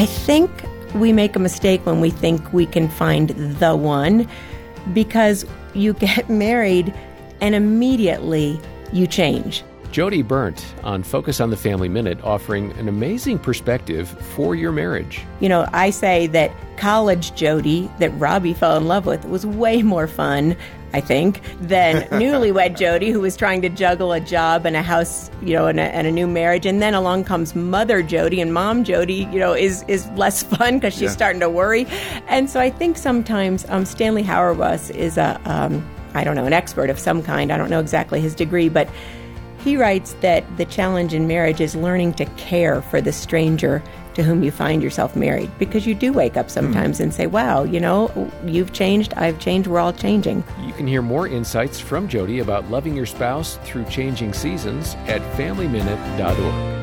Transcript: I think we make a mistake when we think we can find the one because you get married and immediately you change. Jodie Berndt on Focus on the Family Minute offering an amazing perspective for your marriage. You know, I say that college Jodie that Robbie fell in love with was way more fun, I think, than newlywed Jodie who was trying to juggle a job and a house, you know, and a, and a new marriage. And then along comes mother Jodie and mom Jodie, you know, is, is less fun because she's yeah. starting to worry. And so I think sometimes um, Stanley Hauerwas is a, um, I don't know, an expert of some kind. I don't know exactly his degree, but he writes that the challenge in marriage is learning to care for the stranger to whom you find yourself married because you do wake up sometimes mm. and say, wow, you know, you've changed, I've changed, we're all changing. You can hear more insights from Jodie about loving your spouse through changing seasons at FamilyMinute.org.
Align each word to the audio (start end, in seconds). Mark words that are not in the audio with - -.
I 0.00 0.06
think 0.06 0.50
we 0.94 1.12
make 1.12 1.36
a 1.36 1.38
mistake 1.38 1.84
when 1.84 2.00
we 2.00 2.08
think 2.08 2.54
we 2.54 2.64
can 2.64 2.88
find 2.88 3.28
the 3.58 3.76
one 3.76 4.26
because 4.94 5.44
you 5.74 5.92
get 5.92 6.30
married 6.30 6.94
and 7.42 7.54
immediately 7.54 8.58
you 8.94 9.06
change. 9.06 9.62
Jodie 9.92 10.24
Berndt 10.24 10.64
on 10.84 11.02
Focus 11.02 11.38
on 11.38 11.50
the 11.50 11.56
Family 11.56 11.90
Minute 11.90 12.18
offering 12.24 12.72
an 12.78 12.88
amazing 12.88 13.38
perspective 13.38 14.08
for 14.08 14.54
your 14.54 14.72
marriage. 14.72 15.20
You 15.40 15.50
know, 15.50 15.68
I 15.74 15.90
say 15.90 16.28
that 16.28 16.50
college 16.78 17.32
Jodie 17.32 17.94
that 17.98 18.08
Robbie 18.18 18.54
fell 18.54 18.78
in 18.78 18.88
love 18.88 19.04
with 19.04 19.26
was 19.26 19.44
way 19.44 19.82
more 19.82 20.06
fun, 20.06 20.56
I 20.92 21.00
think, 21.00 21.40
than 21.60 22.02
newlywed 22.10 22.76
Jodie 22.76 23.12
who 23.12 23.20
was 23.20 23.36
trying 23.36 23.62
to 23.62 23.68
juggle 23.68 24.12
a 24.12 24.20
job 24.20 24.66
and 24.66 24.76
a 24.76 24.82
house, 24.82 25.30
you 25.42 25.54
know, 25.54 25.66
and 25.66 25.78
a, 25.78 25.94
and 25.94 26.06
a 26.06 26.10
new 26.10 26.26
marriage. 26.26 26.66
And 26.66 26.82
then 26.82 26.94
along 26.94 27.24
comes 27.24 27.54
mother 27.54 28.02
Jodie 28.02 28.42
and 28.42 28.52
mom 28.52 28.84
Jodie, 28.84 29.32
you 29.32 29.38
know, 29.38 29.52
is, 29.52 29.84
is 29.88 30.08
less 30.10 30.42
fun 30.56 30.76
because 30.76 30.94
she's 30.94 31.02
yeah. 31.02 31.10
starting 31.10 31.40
to 31.40 31.50
worry. 31.50 31.86
And 32.28 32.50
so 32.50 32.60
I 32.60 32.70
think 32.70 32.96
sometimes 32.96 33.64
um, 33.68 33.84
Stanley 33.84 34.24
Hauerwas 34.24 34.90
is 34.90 35.16
a, 35.16 35.40
um, 35.44 35.86
I 36.14 36.24
don't 36.24 36.34
know, 36.34 36.46
an 36.46 36.52
expert 36.52 36.90
of 36.90 36.98
some 36.98 37.22
kind. 37.22 37.52
I 37.52 37.56
don't 37.56 37.70
know 37.70 37.80
exactly 37.80 38.20
his 38.20 38.34
degree, 38.34 38.68
but 38.68 38.88
he 39.62 39.76
writes 39.76 40.14
that 40.20 40.44
the 40.56 40.64
challenge 40.64 41.14
in 41.14 41.26
marriage 41.26 41.60
is 41.60 41.76
learning 41.76 42.14
to 42.14 42.24
care 42.36 42.82
for 42.82 43.00
the 43.00 43.12
stranger 43.12 43.82
to 44.14 44.22
whom 44.22 44.42
you 44.42 44.50
find 44.50 44.82
yourself 44.82 45.14
married 45.14 45.50
because 45.58 45.86
you 45.86 45.94
do 45.94 46.12
wake 46.12 46.36
up 46.36 46.50
sometimes 46.50 46.98
mm. 46.98 47.04
and 47.04 47.14
say, 47.14 47.26
wow, 47.26 47.62
you 47.62 47.80
know, 47.80 48.30
you've 48.44 48.72
changed, 48.72 49.14
I've 49.14 49.38
changed, 49.38 49.68
we're 49.68 49.78
all 49.78 49.92
changing. 49.92 50.42
You 50.60 50.72
can 50.72 50.86
hear 50.86 51.02
more 51.02 51.28
insights 51.28 51.78
from 51.78 52.08
Jodie 52.08 52.42
about 52.42 52.70
loving 52.70 52.96
your 52.96 53.06
spouse 53.06 53.58
through 53.64 53.84
changing 53.84 54.32
seasons 54.32 54.94
at 55.06 55.20
FamilyMinute.org. 55.36 56.79